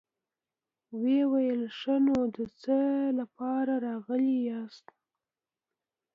[0.99, 2.77] ويې ويل: ښه نو، د څه
[3.17, 4.85] له پاره راغلي ياست؟